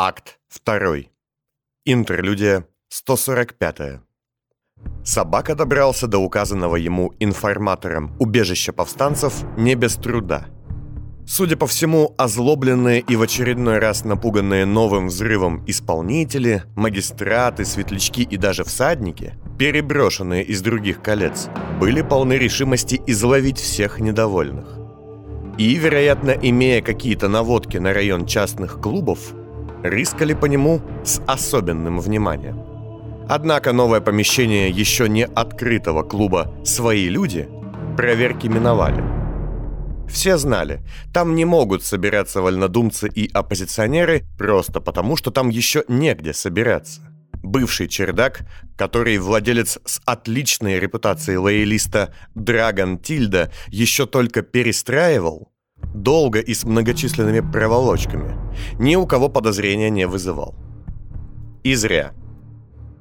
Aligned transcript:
Акт 0.00 0.38
2. 0.64 1.10
Интерлюдия 1.84 2.68
145. 2.88 4.00
Собака 5.02 5.56
добрался 5.56 6.06
до 6.06 6.18
указанного 6.18 6.76
ему 6.76 7.14
информатором 7.18 8.14
убежища 8.20 8.72
повстанцев 8.72 9.42
не 9.56 9.74
без 9.74 9.96
труда. 9.96 10.46
Судя 11.26 11.56
по 11.56 11.66
всему, 11.66 12.14
озлобленные 12.16 13.00
и 13.00 13.16
в 13.16 13.22
очередной 13.22 13.80
раз 13.80 14.04
напуганные 14.04 14.66
новым 14.66 15.08
взрывом 15.08 15.64
исполнители, 15.66 16.62
магистраты, 16.76 17.64
светлячки 17.64 18.22
и 18.22 18.36
даже 18.36 18.62
всадники, 18.62 19.34
переброшенные 19.58 20.44
из 20.44 20.62
других 20.62 21.02
колец, 21.02 21.48
были 21.80 22.02
полны 22.02 22.34
решимости 22.34 23.02
изловить 23.08 23.58
всех 23.58 23.98
недовольных. 23.98 24.78
И, 25.58 25.74
вероятно, 25.74 26.30
имея 26.30 26.82
какие-то 26.82 27.26
наводки 27.28 27.78
на 27.78 27.92
район 27.92 28.26
частных 28.26 28.80
клубов, 28.80 29.34
рискали 29.82 30.34
по 30.34 30.46
нему 30.46 30.80
с 31.04 31.20
особенным 31.26 32.00
вниманием. 32.00 32.62
Однако 33.28 33.72
новое 33.72 34.00
помещение 34.00 34.70
еще 34.70 35.08
не 35.08 35.26
открытого 35.26 36.02
клуба 36.02 36.54
«Свои 36.64 37.08
люди» 37.08 37.48
проверки 37.96 38.46
миновали. 38.46 39.02
Все 40.08 40.38
знали, 40.38 40.80
там 41.12 41.34
не 41.34 41.44
могут 41.44 41.84
собираться 41.84 42.40
вольнодумцы 42.40 43.08
и 43.08 43.30
оппозиционеры 43.30 44.24
просто 44.38 44.80
потому, 44.80 45.16
что 45.16 45.30
там 45.30 45.50
еще 45.50 45.84
негде 45.88 46.32
собираться. 46.32 47.02
Бывший 47.42 47.88
чердак, 47.88 48.40
который 48.76 49.18
владелец 49.18 49.78
с 49.84 50.00
отличной 50.06 50.80
репутацией 50.80 51.36
лоялиста 51.36 52.14
Драгон 52.34 52.98
Тильда 52.98 53.52
еще 53.68 54.06
только 54.06 54.42
перестраивал, 54.42 55.52
долго 56.02 56.40
и 56.40 56.54
с 56.54 56.64
многочисленными 56.64 57.40
проволочками, 57.40 58.36
ни 58.78 58.96
у 58.96 59.06
кого 59.06 59.28
подозрения 59.28 59.90
не 59.90 60.06
вызывал. 60.06 60.54
И 61.64 61.74
зря. 61.74 62.12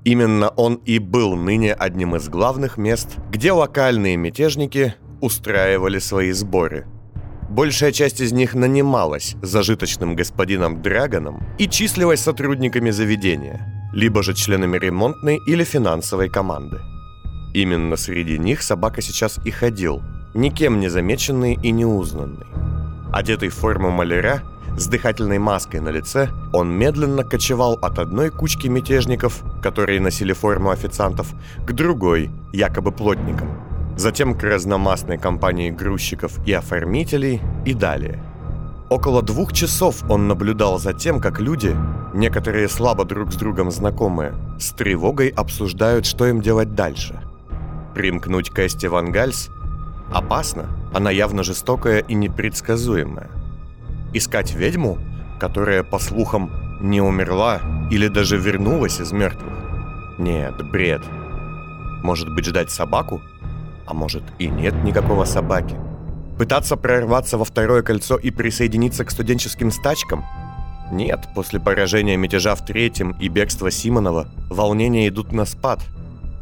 Именно 0.04 0.50
он 0.50 0.76
и 0.86 1.00
был 1.00 1.36
ныне 1.36 1.74
одним 1.74 2.16
из 2.16 2.30
главных 2.30 2.78
мест, 2.78 3.18
где 3.32 3.52
локальные 3.52 4.18
мятежники 4.18 4.96
устраивали 5.22 6.00
свои 6.00 6.32
сборы. 6.32 6.86
Большая 7.50 7.92
часть 7.92 8.20
из 8.20 8.34
них 8.34 8.56
нанималась 8.56 9.36
зажиточным 9.42 10.16
господином 10.16 10.82
Драгоном 10.82 11.44
и 11.58 11.68
числилась 11.68 12.20
сотрудниками 12.20 12.90
заведения, 12.90 13.90
либо 13.94 14.22
же 14.22 14.34
членами 14.34 14.78
ремонтной 14.78 15.40
или 15.48 15.64
финансовой 15.64 16.30
команды. 16.30 16.78
Именно 17.54 17.96
среди 17.96 18.38
них 18.38 18.62
собака 18.62 19.02
сейчас 19.02 19.40
и 19.46 19.52
ходил, 19.52 20.02
никем 20.34 20.80
не 20.80 20.90
замеченный 20.90 21.58
и 21.64 21.72
неузнанный. 21.72 22.46
Одетый 23.18 23.50
в 23.50 23.56
форму 23.56 23.90
маляра, 23.90 24.44
с 24.78 24.86
дыхательной 24.86 25.40
маской 25.40 25.80
на 25.80 25.90
лице, 25.90 26.30
он 26.54 26.70
медленно 26.70 27.24
кочевал 27.24 27.74
от 27.82 27.98
одной 27.98 28.30
кучки 28.30 28.68
мятежников, 28.68 29.42
которые 29.64 30.00
носили 30.00 30.34
форму 30.34 30.70
официантов, 30.70 31.34
к 31.66 31.72
другой, 31.72 32.30
якобы 32.54 32.92
плотникам, 32.92 33.50
затем 33.98 34.36
к 34.36 34.44
разномастной 34.44 35.18
компании 35.18 35.72
грузчиков 35.72 36.38
и 36.46 36.54
оформителей 36.54 37.42
и 37.66 37.74
далее. 37.74 38.24
Около 38.92 39.24
двух 39.24 39.52
часов 39.52 40.04
он 40.12 40.28
наблюдал 40.28 40.78
за 40.78 40.94
тем, 40.94 41.20
как 41.20 41.40
люди, 41.40 41.76
некоторые 42.14 42.70
слабо 42.70 43.04
друг 43.04 43.34
с 43.34 43.36
другом 43.36 43.72
знакомые, 43.72 44.36
с 44.60 44.70
тревогой 44.74 45.30
обсуждают, 45.30 46.06
что 46.06 46.28
им 46.28 46.40
делать 46.40 46.76
дальше. 46.76 47.20
Примкнуть 47.96 48.52
к 48.52 48.60
Эсте 48.60 48.90
Ван 48.90 49.12
Гальс 49.12 49.50
опасно, 50.12 50.68
она 50.94 51.12
явно 51.12 51.44
жестокая 51.44 52.00
и 52.00 52.14
непредсказуемая. 52.14 53.30
Искать 54.14 54.54
ведьму, 54.54 54.98
которая, 55.40 55.84
по 55.84 56.00
слухам, 56.00 56.52
не 56.82 57.02
умерла 57.02 57.62
или 57.92 58.08
даже 58.08 58.38
вернулась 58.38 59.00
из 59.00 59.12
мертвых? 59.12 59.54
Нет, 60.18 60.56
бред. 60.72 61.02
Может 62.04 62.34
быть, 62.34 62.46
ждать 62.46 62.72
собаку? 62.72 63.22
А 63.86 63.94
может 63.94 64.24
и 64.40 64.48
нет 64.48 64.74
никакого 64.84 65.26
собаки? 65.26 65.76
Пытаться 66.38 66.76
прорваться 66.76 67.38
во 67.38 67.46
второе 67.46 67.82
кольцо 67.82 68.18
и 68.18 68.32
присоединиться 68.32 69.06
к 69.06 69.12
студенческим 69.12 69.72
стачкам? 69.72 70.24
Нет, 70.92 71.28
после 71.36 71.60
поражения 71.60 72.16
мятежа 72.16 72.56
в 72.56 72.66
третьем 72.66 73.12
и 73.20 73.28
бегства 73.28 73.72
Симонова 73.72 74.28
волнения 74.50 75.08
идут 75.08 75.32
на 75.32 75.46
спад. 75.46 75.82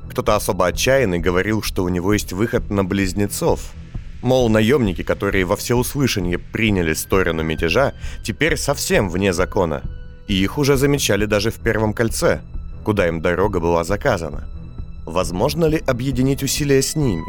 Кто-то 0.10 0.36
особо 0.36 0.68
отчаянный 0.68 1.20
говорил, 1.20 1.62
что 1.62 1.84
у 1.84 1.90
него 1.90 2.14
есть 2.14 2.34
выход 2.34 2.70
на 2.70 2.84
близнецов– 2.84 3.74
Мол, 4.26 4.50
наемники, 4.50 5.04
которые 5.04 5.46
во 5.46 5.56
всеуслышание 5.56 6.40
приняли 6.40 6.94
сторону 6.94 7.44
мятежа, 7.44 7.94
теперь 8.24 8.58
совсем 8.58 9.08
вне 9.08 9.34
закона. 9.34 9.84
И 10.28 10.34
их 10.34 10.58
уже 10.58 10.78
замечали 10.78 11.26
даже 11.26 11.52
в 11.52 11.60
Первом 11.60 11.94
кольце, 11.94 12.42
куда 12.84 13.08
им 13.08 13.22
дорога 13.22 13.60
была 13.60 13.84
заказана. 13.84 14.48
Возможно 15.06 15.66
ли 15.66 15.78
объединить 15.86 16.42
усилия 16.42 16.82
с 16.82 16.96
ними? 16.96 17.24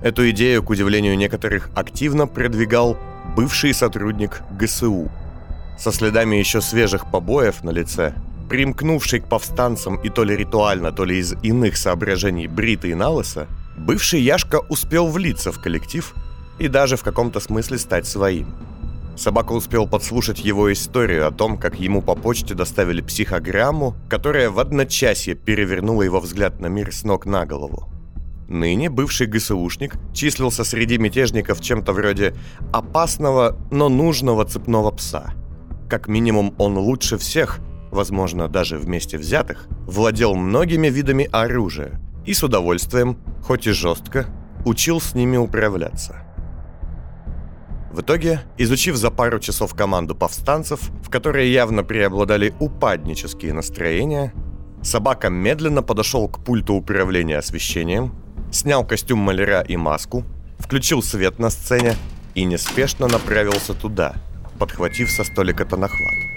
Эту 0.00 0.30
идею, 0.30 0.62
к 0.62 0.70
удивлению 0.70 1.16
некоторых, 1.16 1.70
активно 1.74 2.28
продвигал 2.28 2.96
бывший 3.34 3.74
сотрудник 3.74 4.42
ГСУ. 4.52 5.10
Со 5.76 5.90
следами 5.90 6.36
еще 6.36 6.60
свежих 6.60 7.10
побоев 7.10 7.64
на 7.64 7.70
лице, 7.70 8.14
примкнувший 8.48 9.20
к 9.20 9.28
повстанцам 9.28 9.96
и 9.96 10.08
то 10.08 10.24
ли 10.24 10.36
ритуально, 10.36 10.92
то 10.92 11.04
ли 11.04 11.18
из 11.18 11.34
иных 11.42 11.76
соображений 11.76 12.46
бритый 12.46 12.94
на 12.94 13.10
лысо, 13.10 13.46
Бывший 13.76 14.22
Яшка 14.22 14.60
успел 14.70 15.08
влиться 15.08 15.52
в 15.52 15.60
коллектив 15.60 16.14
и 16.58 16.68
даже 16.68 16.96
в 16.96 17.02
каком-то 17.02 17.40
смысле 17.40 17.78
стать 17.78 18.06
своим. 18.06 18.54
Собака 19.16 19.52
успел 19.52 19.86
подслушать 19.86 20.40
его 20.40 20.72
историю 20.72 21.26
о 21.26 21.30
том, 21.30 21.58
как 21.58 21.78
ему 21.78 22.02
по 22.02 22.14
почте 22.14 22.54
доставили 22.54 23.00
психограмму, 23.00 23.94
которая 24.08 24.50
в 24.50 24.58
одночасье 24.58 25.34
перевернула 25.34 26.02
его 26.02 26.20
взгляд 26.20 26.60
на 26.60 26.66
мир 26.66 26.92
с 26.92 27.04
ног 27.04 27.26
на 27.26 27.46
голову. 27.46 27.88
Ныне 28.48 28.90
бывший 28.90 29.26
ГСУшник 29.26 29.96
числился 30.14 30.64
среди 30.64 30.98
мятежников 30.98 31.60
чем-то 31.60 31.92
вроде 31.92 32.34
опасного, 32.72 33.58
но 33.70 33.88
нужного 33.88 34.44
цепного 34.44 34.90
пса. 34.90 35.34
Как 35.88 36.08
минимум 36.08 36.54
он 36.58 36.78
лучше 36.78 37.18
всех, 37.18 37.60
возможно, 37.96 38.46
даже 38.46 38.78
вместе 38.78 39.18
взятых, 39.18 39.66
владел 39.86 40.36
многими 40.36 40.86
видами 40.86 41.28
оружия– 41.32 42.00
и 42.26 42.34
с 42.34 42.42
удовольствием, 42.42 43.16
хоть 43.42 43.66
и 43.66 43.70
жестко, 43.70 44.26
учил 44.64 45.00
с 45.00 45.14
ними 45.14 45.36
управляться. 45.36 46.16
В 47.92 48.00
итоге, 48.02 48.40
изучив 48.58 48.96
за 48.96 49.10
пару 49.10 49.38
часов 49.38 49.74
команду 49.74 50.14
повстанцев, 50.14 50.80
в 51.02 51.08
которой 51.08 51.48
явно 51.48 51.82
преобладали 51.82 52.52
упаднические 52.60 53.54
настроения, 53.54 54.34
собака 54.82 55.30
медленно 55.30 55.82
подошел 55.82 56.28
к 56.28 56.44
пульту 56.44 56.74
управления 56.74 57.38
освещением, 57.38 58.12
снял 58.52 58.84
костюм 58.84 59.20
маляра 59.20 59.62
и 59.62 59.76
маску, 59.76 60.24
включил 60.58 61.02
свет 61.02 61.38
на 61.38 61.48
сцене 61.48 61.94
и 62.34 62.44
неспешно 62.44 63.06
направился 63.06 63.72
туда, 63.72 64.16
подхватив 64.58 65.10
со 65.10 65.24
столика 65.24 65.64
тонохват. 65.64 66.35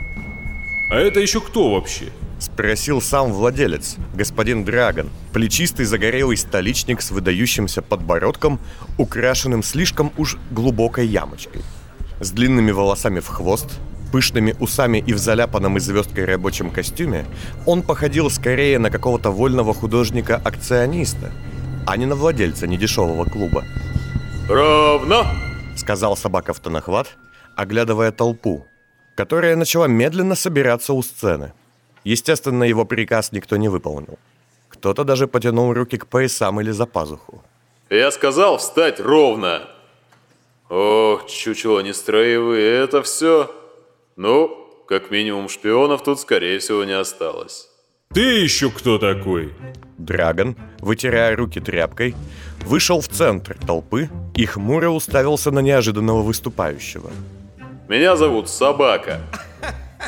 «А 0.89 0.95
это 0.95 1.19
еще 1.19 1.39
кто 1.39 1.71
вообще?» 1.71 2.11
Спросил 2.39 3.01
сам 3.01 3.33
владелец, 3.33 3.97
господин 4.15 4.63
Драгон, 4.63 5.09
плечистый 5.33 5.85
загорелый 5.85 6.37
столичник 6.37 7.01
с 7.01 7.11
выдающимся 7.11 7.81
подбородком, 7.81 8.59
украшенным 8.97 9.61
слишком 9.61 10.11
уж 10.17 10.37
глубокой 10.49 11.05
ямочкой. 11.05 11.61
С 12.21 12.31
длинными 12.31 12.71
волосами 12.71 13.19
в 13.19 13.27
хвост, 13.27 13.67
пышными 14.13 14.55
усами 14.59 15.03
и 15.05 15.13
в 15.13 15.17
заляпанном 15.17 15.77
и 15.77 15.79
звездкой 15.79 16.25
рабочем 16.25 16.71
костюме, 16.71 17.25
он 17.65 17.81
походил 17.81 18.29
скорее 18.29 18.79
на 18.79 18.89
какого-то 18.89 19.31
вольного 19.31 19.73
художника-акциониста, 19.73 21.31
а 21.85 21.97
не 21.97 22.05
на 22.05 22.15
владельца 22.15 22.67
недешевого 22.67 23.25
клуба. 23.25 23.65
«Ровно!»— 24.47 25.27
сказал 25.75 26.15
собака 26.15 26.53
в 26.53 26.59
тонохват, 26.59 27.17
оглядывая 27.55 28.11
толпу, 28.11 28.65
которая 29.19 29.57
начала 29.57 29.87
медленно 29.87 30.35
собираться 30.35 30.93
у 30.93 31.03
сцены. 31.03 31.51
Естественно, 32.05 32.63
его 32.63 32.85
приказ 32.85 33.33
никто 33.33 33.57
не 33.57 33.67
выполнил. 33.67 34.17
Кто-то 34.69 35.03
даже 35.03 35.27
потянул 35.27 35.73
руки 35.73 35.97
к 35.97 36.07
поясам 36.07 36.61
или 36.61 36.71
за 36.71 36.85
пазуху. 36.85 37.43
«Я 37.89 38.11
сказал 38.11 38.57
встать 38.57 39.01
ровно!» 39.01 39.67
«Ох, 40.69 41.27
чучело 41.27 41.81
нестроевые, 41.81 42.83
это 42.83 43.01
все...» 43.01 43.51
«Ну, 44.15 44.57
как 44.87 45.11
минимум 45.11 45.49
шпионов 45.49 46.01
тут, 46.01 46.21
скорее 46.21 46.59
всего, 46.59 46.85
не 46.85 46.97
осталось». 46.97 47.67
«Ты 48.13 48.21
еще 48.21 48.69
кто 48.69 48.97
такой?» 48.97 49.53
Драгон, 49.97 50.55
вытирая 50.79 51.35
руки 51.35 51.59
тряпкой, 51.59 52.15
вышел 52.65 53.01
в 53.01 53.09
центр 53.09 53.57
толпы 53.67 54.09
и 54.33 54.45
хмуро 54.45 54.91
уставился 54.91 55.51
на 55.51 55.59
неожиданного 55.59 56.21
выступающего. 56.21 57.11
«Меня 57.89 58.15
зовут 58.15 58.47
Собака. 58.49 59.19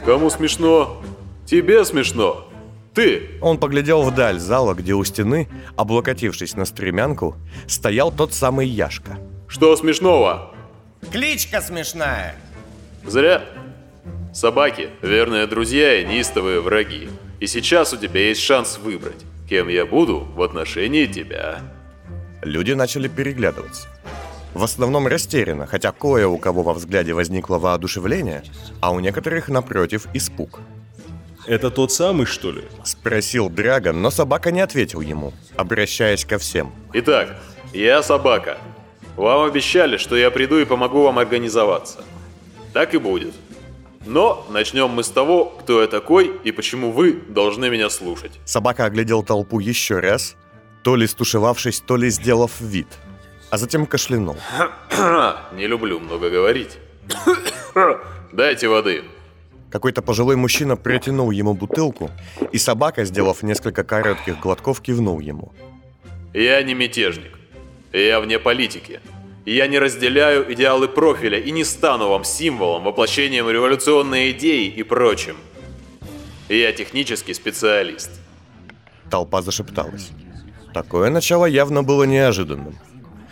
Кому 0.06 0.30
смешно, 0.30 1.02
Тебе 1.48 1.84
смешно. 1.84 2.48
Ты!» 2.94 3.40
Он 3.42 3.58
поглядел 3.58 4.04
вдаль 4.04 4.40
зала, 4.40 4.76
где 4.76 4.94
у 4.94 5.04
стены, 5.04 5.50
облокотившись 5.76 6.56
на 6.56 6.66
стремянку, 6.66 7.36
стоял 7.68 8.12
тот 8.12 8.36
самый 8.36 8.68
Яшка. 8.68 9.18
«Что 9.48 9.76
смешного?» 9.76 10.54
Кличка 11.12 11.60
смешная. 11.60 12.36
«Зря. 13.04 13.42
Собаки– 14.32 14.90
верные 15.02 15.48
друзья 15.48 16.00
и 16.00 16.06
неистовые 16.06 16.62
враги. 16.62 17.10
И 17.40 17.48
сейчас 17.48 17.94
у 17.94 17.98
тебя 17.98 18.28
есть 18.28 18.42
шанс 18.42 18.78
выбрать, 18.78 19.26
кем 19.50 19.70
я 19.70 19.88
буду 19.88 20.20
в 20.20 20.44
отношении 20.44 21.08
тебя. 21.08 21.60
Люди 22.44 22.74
начали 22.74 23.08
переглядываться. 23.08 23.88
В 24.54 24.64
основном 24.64 25.08
растерянно, 25.08 25.66
хотя 25.66 25.92
кое 25.92 26.28
у 26.28 26.38
кого 26.38 26.62
во 26.64 26.74
взгляде 26.74 27.14
возникло 27.14 27.58
воодушевление, 27.58 28.44
а 28.82 28.92
у 28.92 29.00
некоторых, 29.00 29.48
напротив, 29.48 30.08
испуг. 30.14 30.60
Это 31.48 31.72
тот 31.72 31.92
самый, 31.92 32.26
что 32.26 32.52
ли? 32.52 32.64
Спросил 32.84 33.50
Драгон, 33.50 34.02
но 34.02 34.12
собака 34.12 34.52
не 34.52 34.62
ответил 34.62 35.02
ему, 35.02 35.34
обращаясь 35.56 36.26
ко 36.26 36.38
всем. 36.38 36.72
Итак, 36.94 37.36
я 37.74 38.04
собака. 38.04 38.58
Вам 39.16 39.44
обещали, 39.44 39.98
что 39.98 40.16
я 40.16 40.32
приду 40.32 40.60
и 40.60 40.66
помогу 40.66 41.04
вам 41.04 41.18
организоваться. 41.18 42.04
Так 42.74 42.94
и 42.94 42.98
будет. 42.98 43.34
Но 44.06 44.46
начнем 44.50 44.90
мы 44.90 45.04
с 45.04 45.10
того, 45.10 45.46
кто 45.46 45.82
я 45.82 45.88
такой 45.88 46.32
и 46.44 46.52
почему 46.52 46.92
вы 46.92 47.14
должны 47.14 47.70
меня 47.70 47.90
слушать. 47.90 48.32
Собака 48.46 48.86
оглядел 48.86 49.24
толпу 49.24 49.60
еще 49.60 50.00
раз, 50.00 50.36
то 50.84 50.96
ли 50.96 51.08
стушевавшись, 51.08 51.82
то 51.82 51.98
ли 51.98 52.10
сделав 52.10 52.60
вид, 52.60 52.88
а 53.52 53.58
затем 53.58 53.86
кашлянул. 53.86 54.38
Не 55.54 55.68
люблю 55.68 56.00
много 56.00 56.30
говорить. 56.30 56.78
Дайте 58.32 58.68
воды. 58.68 59.04
Какой-то 59.70 60.02
пожилой 60.02 60.38
мужчина 60.38 60.78
протянул 60.78 61.32
ему 61.32 61.54
бутылку, 61.54 62.10
и 62.52 62.58
собака, 62.58 63.06
сделав 63.06 63.44
несколько 63.44 63.84
коротких 63.84 64.40
глотков, 64.40 64.82
кивнул 64.82 65.20
ему. 65.20 65.52
Я 66.34 66.64
не 66.64 66.74
мятежник. 66.74 67.38
Я 67.92 68.22
вне 68.22 68.40
политики. 68.40 69.02
Я 69.46 69.68
не 69.68 69.80
разделяю 69.80 70.54
идеалы 70.54 70.88
профиля 70.88 71.38
и 71.40 71.52
не 71.52 71.66
стану 71.66 72.10
вам 72.10 72.24
символом, 72.24 72.84
воплощением 72.84 73.50
революционной 73.50 74.32
идеи 74.32 74.68
и 74.68 74.84
прочим. 74.84 75.36
Я 76.48 76.72
технический 76.72 77.34
специалист. 77.34 78.12
Толпа 79.10 79.42
зашепталась. 79.42 80.12
Такое 80.74 81.10
начало 81.10 81.46
явно 81.46 81.84
было 81.84 82.04
неожиданным. 82.04 82.78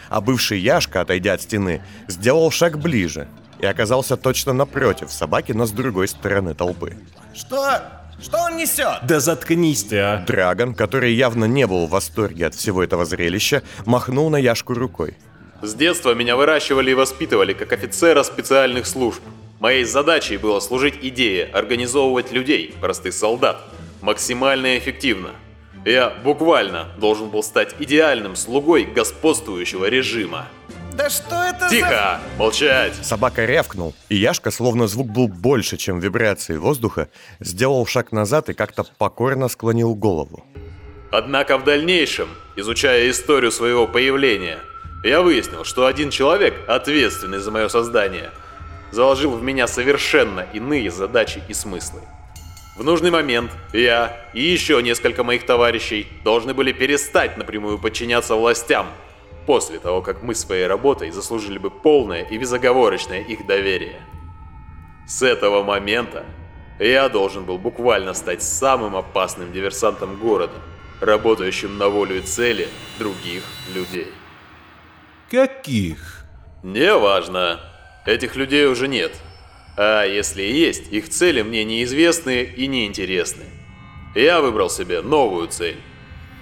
А 0.09 0.21
бывший 0.21 0.59
Яшка, 0.59 1.01
отойдя 1.01 1.33
от 1.33 1.41
стены, 1.41 1.81
сделал 2.07 2.51
шаг 2.51 2.79
ближе 2.79 3.27
и 3.59 3.65
оказался 3.65 4.17
точно 4.17 4.53
напротив 4.53 5.11
собаки, 5.11 5.51
но 5.51 5.65
с 5.65 5.71
другой 5.71 6.07
стороны 6.07 6.55
толпы. 6.55 6.97
Что? 7.35 7.81
Что 8.21 8.37
он 8.39 8.57
несет? 8.57 8.99
Да 9.03 9.19
заткнись 9.19 9.83
ты, 9.83 9.99
а! 9.99 10.25
Драгон, 10.25 10.73
который 10.73 11.13
явно 11.13 11.45
не 11.45 11.65
был 11.67 11.87
в 11.87 11.91
восторге 11.91 12.47
от 12.47 12.55
всего 12.55 12.83
этого 12.83 13.05
зрелища, 13.05 13.63
махнул 13.85 14.29
на 14.29 14.37
Яшку 14.37 14.73
рукой. 14.73 15.15
С 15.61 15.73
детства 15.73 16.13
меня 16.13 16.35
выращивали 16.35 16.91
и 16.91 16.95
воспитывали 16.95 17.53
как 17.53 17.71
офицера 17.71 18.23
специальных 18.23 18.87
служб. 18.87 19.21
Моей 19.59 19.83
задачей 19.83 20.37
было 20.37 20.59
служить 20.61 20.95
идее, 21.01 21.45
организовывать 21.45 22.31
людей, 22.31 22.73
простых 22.79 23.13
солдат, 23.13 23.61
максимально 24.01 24.77
эффективно. 24.77 25.31
Я 25.85 26.09
буквально 26.09 26.87
должен 26.97 27.29
был 27.29 27.41
стать 27.41 27.75
идеальным 27.79 28.35
слугой 28.35 28.83
господствующего 28.83 29.85
режима. 29.85 30.47
Да 30.93 31.09
что 31.09 31.35
это 31.35 31.69
Тихо! 31.69 31.89
за... 31.89 32.19
Молчать! 32.37 32.93
Собака 33.01 33.45
рявкнул, 33.45 33.95
и 34.09 34.17
Яшка, 34.17 34.51
словно 34.51 34.87
звук 34.87 35.07
был 35.07 35.29
больше, 35.29 35.77
чем 35.77 35.99
вибрации 35.99 36.57
воздуха, 36.57 37.07
сделал 37.39 37.85
шаг 37.85 38.11
назад 38.11 38.49
и 38.49 38.53
как-то 38.53 38.83
покорно 38.97 39.47
склонил 39.47 39.95
голову. 39.95 40.43
Однако 41.11 41.57
в 41.57 41.63
дальнейшем, 41.63 42.27
изучая 42.57 43.09
историю 43.09 43.51
своего 43.51 43.87
появления, 43.87 44.59
я 45.05 45.21
выяснил, 45.21 45.63
что 45.63 45.85
один 45.85 46.09
человек, 46.09 46.53
ответственный 46.67 47.39
за 47.39 47.51
мое 47.51 47.69
создание, 47.69 48.31
заложил 48.91 49.31
в 49.31 49.41
меня 49.41 49.67
совершенно 49.67 50.45
иные 50.53 50.91
задачи 50.91 51.41
и 51.47 51.53
смыслы. 51.53 52.01
В 52.79 52.83
нужный 52.85 53.11
момент 53.11 53.51
я 53.73 54.25
и 54.33 54.41
еще 54.41 54.81
несколько 54.81 55.25
моих 55.25 55.45
товарищей 55.45 56.07
должны 56.23 56.53
были 56.53 56.71
перестать 56.71 57.35
напрямую 57.35 57.77
подчиняться 57.77 58.35
властям, 58.35 58.87
после 59.45 59.79
того, 59.79 60.01
как 60.01 60.23
мы 60.23 60.33
своей 60.33 60.65
работой 60.65 61.11
заслужили 61.11 61.57
бы 61.57 61.71
полное 61.71 62.21
и 62.21 62.37
безоговорочное 62.37 63.19
их 63.19 63.45
доверие. 63.45 63.99
С 65.05 65.21
этого 65.21 65.61
момента 65.61 66.23
я 66.79 67.09
должен 67.09 67.43
был 67.43 67.57
буквально 67.57 68.13
стать 68.13 68.41
самым 68.41 68.95
опасным 68.95 69.51
диверсантом 69.51 70.15
города, 70.15 70.55
работающим 71.01 71.77
на 71.77 71.89
волю 71.89 72.19
и 72.19 72.21
цели 72.21 72.69
других 72.97 73.43
людей. 73.75 74.07
Каких? 75.29 76.23
Неважно. 76.63 77.59
Этих 78.05 78.37
людей 78.37 78.67
уже 78.67 78.87
нет. 78.87 79.11
А 79.77 80.03
если 80.05 80.43
и 80.43 80.53
есть, 80.53 80.91
их 80.91 81.09
цели 81.09 81.41
мне 81.41 81.63
неизвестны 81.63 82.43
и 82.43 82.67
неинтересны. 82.67 83.45
Я 84.15 84.41
выбрал 84.41 84.69
себе 84.69 85.01
новую 85.01 85.47
цель. 85.47 85.77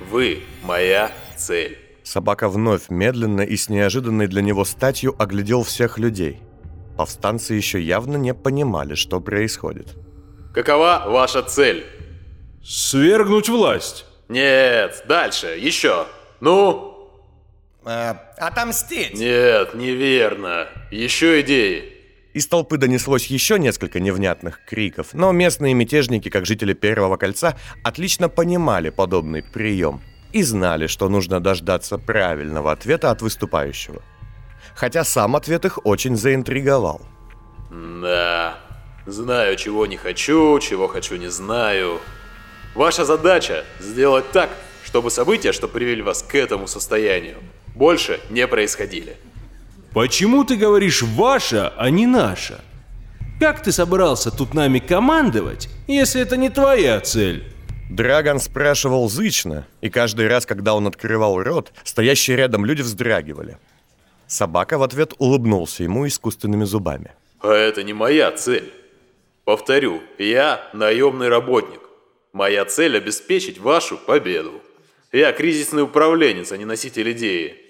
Вы– 0.10 0.44
моя 0.64 1.12
цель. 1.36 1.78
Собака 2.04 2.48
вновь 2.48 2.90
медленно 2.90 3.42
и 3.42 3.58
с 3.58 3.70
неожиданной 3.70 4.28
для 4.28 4.42
него 4.42 4.64
статью 4.64 5.16
оглядел 5.20 5.64
всех 5.64 5.98
людей. 5.98 6.40
Повстанцы 6.98 7.54
еще 7.54 7.82
явно 7.82 8.16
не 8.18 8.34
понимали, 8.34 8.96
что 8.96 9.20
происходит. 9.20 9.96
Какова 10.54 11.04
ваша 11.08 11.44
цель? 11.44 11.86
Свергнуть 12.64 13.50
власть. 13.50 14.06
Нет, 14.30 15.04
дальше, 15.08 15.58
еще. 15.60 16.08
Ну? 16.40 17.12
Э, 17.86 18.16
отомстить. 18.38 19.14
Нет, 19.14 19.74
неверно. 19.76 20.68
Еще 20.92 21.42
идеи. 21.42 21.97
Из 22.38 22.46
толпы 22.46 22.78
донеслось 22.78 23.26
еще 23.26 23.58
несколько 23.58 24.00
невнятных 24.00 24.64
криков, 24.64 25.08
но 25.14 25.32
местные 25.32 25.74
мятежники, 25.74 26.30
как 26.30 26.46
жители 26.46 26.74
Первого 26.74 27.18
кольца, 27.18 27.58
отлично 27.84 28.30
понимали 28.30 28.92
подобный 28.92 29.42
прием 29.42 30.02
и 30.34 30.44
знали, 30.44 30.86
что 30.86 31.10
нужно 31.10 31.40
дождаться 31.40 31.98
правильного 31.98 32.72
ответа 32.72 33.10
от 33.10 33.24
выступающего. 33.24 34.04
Хотя 34.76 35.04
сам 35.04 35.36
ответ 35.36 35.66
их 35.66 35.84
очень 35.84 36.16
заинтриговал. 36.16 37.02
Да, 37.72 38.60
знаю, 39.08 39.56
чего 39.56 39.88
не 39.88 39.98
хочу, 39.98 40.60
чего 40.60 40.88
хочу 40.88 41.16
не 41.16 41.32
знаю. 41.32 42.00
Ваша 42.76 43.04
задача 43.04 43.66
сделать 43.80 44.30
так, 44.32 44.52
чтобы 44.86 45.10
события, 45.10 45.54
что 45.54 45.68
привели 45.68 46.04
вас 46.04 46.22
к 46.22 46.36
этому 46.36 46.68
состоянию, 46.68 47.38
больше 47.74 48.20
не 48.30 48.46
происходили. 48.46 49.18
Почему 49.98 50.44
ты 50.44 50.58
говоришь 50.58 51.02
«ваша», 51.02 51.74
а 51.76 51.90
не 51.90 52.06
«наша»? 52.06 52.62
Как 53.40 53.64
ты 53.64 53.72
собрался 53.72 54.30
тут 54.30 54.54
нами 54.54 54.78
командовать, 54.78 55.70
если 55.88 56.22
это 56.22 56.38
не 56.38 56.52
твоя 56.52 57.00
цель? 57.00 57.52
Драгон 57.90 58.40
спрашивал 58.40 59.10
зычно, 59.10 59.66
и 59.82 59.90
каждый 59.90 60.28
раз, 60.28 60.46
когда 60.46 60.76
он 60.76 60.86
открывал 60.86 61.42
рот, 61.42 61.74
стоящие 61.84 62.38
рядом 62.38 62.64
люди 62.64 62.84
вздрагивали. 62.84 63.58
Собака 64.28 64.78
в 64.78 64.84
ответ 64.84 65.16
улыбнулся 65.18 65.82
ему 65.82 66.06
искусственными 66.06 66.66
зубами. 66.66 67.14
А 67.40 67.52
это 67.52 67.82
не 67.82 67.94
моя 67.94 68.30
цель. 68.34 68.72
Повторю, 69.46 70.04
я 70.20 70.62
наемный 70.74 71.28
работник. 71.28 71.82
Моя 72.34 72.66
цель 72.66 72.96
обеспечить 72.98 73.58
вашу 73.58 73.98
победу. 73.98 74.62
Я 75.12 75.32
кризисный 75.32 75.82
управленец, 75.82 76.52
а 76.52 76.58
не 76.58 76.66
носитель 76.66 77.14
идеи. 77.14 77.67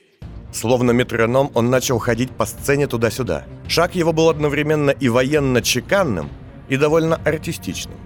Словно 0.51 0.91
метроном, 0.91 1.51
он 1.53 1.69
начал 1.69 1.99
ходить 1.99 2.31
по 2.31 2.45
сцене 2.45 2.87
туда-сюда. 2.87 3.43
Шаг 3.67 3.95
его 3.95 4.13
был 4.13 4.29
одновременно 4.29 4.91
и 4.91 5.09
военно-чеканным, 5.09 6.29
и 6.69 6.77
довольно 6.77 7.17
артистичным. 7.17 7.97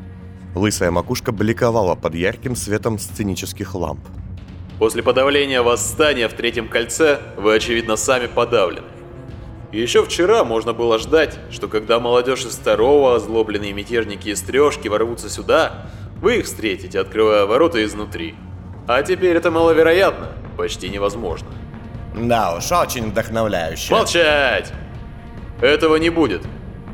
Лысая 0.55 0.91
макушка 0.91 1.31
бликовала 1.31 1.95
под 1.95 2.15
ярким 2.15 2.55
светом 2.55 2.99
сценических 2.99 3.73
ламп. 3.73 4.01
После 4.79 5.03
подавления 5.03 5.61
восстания 5.61 6.27
в 6.27 6.33
Третьем 6.33 6.67
кольце 6.67 7.19
вы, 7.37 7.55
очевидно, 7.55 7.95
сами 7.95 8.27
подавлены. 8.27 8.87
Еще 9.71 10.03
вчера 10.03 10.43
можно 10.43 10.73
было 10.73 10.99
ждать, 10.99 11.39
что 11.49 11.69
когда 11.69 11.99
молодежь 11.99 12.45
из 12.45 12.57
второго, 12.57 13.15
озлобленные 13.15 13.71
мятежники 13.71 14.29
из 14.29 14.41
трешки 14.41 14.89
ворвутся 14.89 15.29
сюда, 15.29 15.91
вы 16.21 16.39
их 16.39 16.45
встретите, 16.45 16.99
открывая 16.99 17.45
ворота 17.45 17.81
изнутри. 17.85 18.35
А 18.87 19.01
теперь 19.03 19.37
это 19.37 19.49
маловероятно, 19.49 20.29
почти 20.57 20.89
невозможно. 20.89 21.47
Да 22.15 22.57
уж, 22.57 22.71
очень 22.71 23.11
вдохновляюще. 23.11 23.93
Молчать! 23.93 24.71
Этого 25.61 25.95
не 25.97 26.09
будет. 26.09 26.41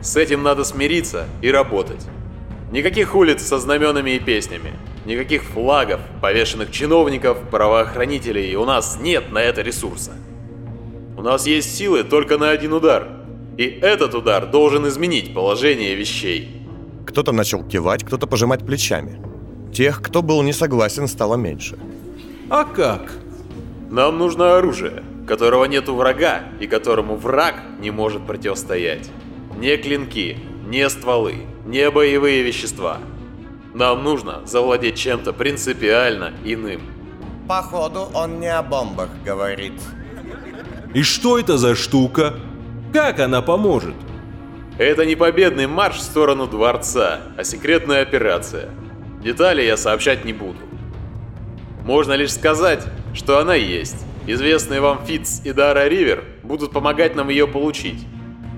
С 0.02 0.16
этим 0.16 0.44
надо 0.44 0.64
смириться 0.64 1.26
и 1.42 1.50
работать. 1.52 2.06
Никаких 2.72 3.16
улиц 3.16 3.42
со 3.42 3.60
знаменами 3.60 4.12
и 4.12 4.20
песнями. 4.20 4.74
Никаких 5.06 5.44
флагов, 5.44 6.02
повешенных 6.22 6.72
чиновников, 6.72 7.38
правоохранителей. 7.50 8.56
У 8.56 8.66
нас 8.66 9.00
нет 9.02 9.32
на 9.32 9.40
это 9.40 9.62
ресурса. 9.62 10.12
У 11.18 11.22
нас 11.22 11.48
есть 11.48 11.76
силы 11.76 12.04
только 12.04 12.38
на 12.38 12.52
один 12.52 12.74
удар. 12.74 13.08
И 13.58 13.64
этот 13.64 14.14
удар 14.14 14.46
должен 14.46 14.88
изменить 14.88 15.34
положение 15.34 15.96
вещей. 15.96 16.62
Кто-то 17.08 17.32
начал 17.32 17.64
кивать, 17.64 18.04
кто-то 18.04 18.28
пожимать 18.28 18.66
плечами. 18.66 19.20
Тех, 19.74 20.02
кто 20.02 20.22
был 20.22 20.44
не 20.44 20.54
согласен, 20.54 21.08
стало 21.08 21.36
меньше. 21.36 21.80
А 22.50 22.66
как? 22.66 23.12
Нам 23.89 24.17
нужно 24.17 24.58
оружие, 24.58 25.03
которого 25.27 25.63
нет 25.65 25.88
у 25.88 25.96
врага 25.96 26.44
и 26.60 26.67
которому 26.67 27.15
враг 27.15 27.56
не 27.79 27.89
может 27.89 28.25
противостоять. 28.25 29.10
Не 29.58 29.77
клинки, 29.77 30.38
не 30.65 30.89
стволы, 30.89 31.46
не 31.65 31.89
боевые 31.89 32.44
вещества. 32.44 32.98
Нам 33.74 34.03
нужно 34.03 34.41
завладеть 34.46 34.98
чем-то 34.98 35.32
принципиально 35.32 36.34
иным. 36.44 36.82
Походу, 37.48 38.10
он 38.13 38.41
не 38.41 38.53
о 38.53 38.62
бомбах 38.62 39.10
говорит. 39.24 39.82
И 40.94 41.01
что 41.03 41.39
это 41.39 41.58
за 41.58 41.75
штука? 41.75 42.34
Как 42.91 43.22
она 43.22 43.41
поможет? 43.41 43.96
Это 44.77 45.06
не 45.06 45.15
победный 45.15 45.67
марш 45.67 45.96
в 45.96 46.01
сторону 46.01 46.46
дворца, 46.48 47.22
а 47.38 47.44
секретная 47.46 48.01
операция. 48.01 48.70
Детали 49.24 49.62
я 49.62 49.77
сообщать 49.77 50.25
не 50.25 50.34
буду. 50.34 50.60
Можно 51.84 52.13
лишь 52.13 52.34
сказать, 52.34 52.86
что 53.18 53.40
она 53.40 53.56
есть. 53.56 54.06
Известные 54.28 54.80
вам 54.80 55.06
Фитц 55.06 55.42
и 55.44 55.52
Дара 55.52 55.88
Ривер 55.88 56.24
будут 56.44 56.72
помогать 56.72 57.16
нам 57.16 57.30
ее 57.30 57.48
получить. 57.48 58.06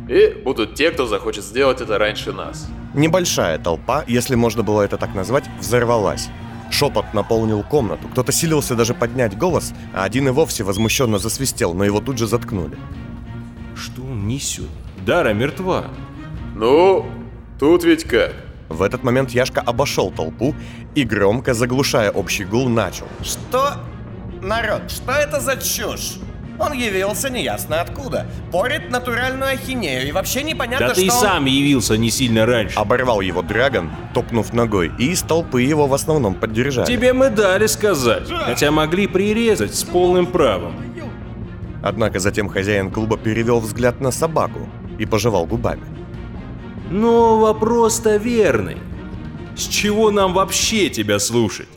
И 0.08 0.42
будут 0.44 0.76
те, 0.76 0.92
кто 0.92 1.06
захочет 1.06 1.44
сделать 1.44 1.82
это 1.82 1.98
раньше 1.98 2.34
нас. 2.34 2.68
Небольшая 2.94 3.58
толпа, 3.58 4.04
если 4.08 4.36
можно 4.36 4.64
было 4.64 4.82
это 4.82 4.98
так 4.98 5.16
назвать, 5.16 5.46
взорвалась. 5.60 6.30
Шепот 6.72 7.14
наполнил 7.14 7.64
комнату, 7.64 8.08
кто-то 8.10 8.32
силился 8.32 8.76
даже 8.76 8.94
поднять 8.94 9.38
голос, 9.38 9.74
а 9.94 10.04
один 10.04 10.28
и 10.28 10.32
вовсе 10.32 10.64
возмущенно 10.64 11.18
засвистел, 11.18 11.74
но 11.74 11.84
его 11.84 12.00
тут 12.00 12.18
же 12.18 12.28
заткнули. 12.28 12.78
Что 13.76 14.02
он 14.02 14.28
несет? 14.28 14.70
Дара 15.06 15.34
мертва. 15.34 15.86
Ну, 16.56 17.06
тут 17.60 17.84
ведь 17.86 18.04
как? 18.04 18.34
В 18.68 18.84
этот 18.84 19.04
момент 19.04 19.32
Яшка 19.32 19.62
обошел 19.62 20.12
толпу 20.12 20.54
и 20.96 21.04
громко, 21.04 21.54
заглушая 21.54 22.12
общий 22.12 22.44
гул, 22.44 22.70
начал. 22.70 23.08
Что? 23.24 23.80
Народ, 24.42 24.90
что 24.90 25.12
это 25.12 25.40
за 25.40 25.58
чушь? 25.58 26.18
Он 26.60 26.74
явился 26.74 27.30
неясно 27.30 27.80
откуда. 27.80 28.26
Порит 28.52 28.90
натуральную 28.90 29.52
ахинею 29.54 30.08
и 30.10 30.12
вообще 30.12 30.44
непонятно, 30.44 30.88
Да 30.88 30.94
что 30.94 31.02
ты 31.02 31.08
и 31.08 31.10
он- 31.10 31.16
сам 31.16 31.46
явился 31.46 31.96
не 31.98 32.10
сильно 32.12 32.46
раньше. 32.46 32.78
Оборвал 32.78 33.22
его 33.22 33.42
Драгон, 33.42 33.90
топнув 34.14 34.52
ногой, 34.54 34.92
и 35.00 35.12
из 35.12 35.22
толпы 35.22 35.62
его 35.62 35.88
в 35.88 35.94
основном 35.94 36.36
поддержали. 36.36 36.86
Тебе 36.86 37.14
мы 37.14 37.30
дали 37.30 37.66
сказать, 37.68 38.30
хотя 38.46 38.72
могли 38.72 39.08
прирезать 39.08 39.74
с 39.74 39.84
полным 39.86 40.28
правом. 40.28 40.74
Однако 41.82 42.20
затем 42.20 42.50
хозяин 42.50 42.92
клуба 42.92 43.18
перевел 43.18 43.62
взгляд 43.62 44.02
на 44.02 44.12
собаку 44.12 44.68
и 44.98 45.06
пожевал 45.06 45.46
губами. 45.46 45.84
Но 46.92 47.40
вопрос-то 47.40 48.18
верный. 48.18 48.78
С 49.56 49.62
чего 49.66 50.12
нам 50.12 50.34
вообще 50.34 50.90
тебя 50.90 51.20
слушать? 51.20 51.70